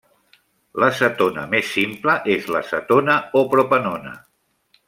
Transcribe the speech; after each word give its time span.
La 0.83 0.87
cetona 0.99 1.43
més 1.51 1.69
simple 1.75 2.17
és 2.37 2.49
l'acetona 2.57 3.21
o 3.43 3.47
propanona. 3.55 4.19